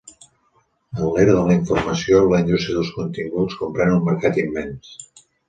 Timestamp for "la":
1.49-1.53, 2.31-2.39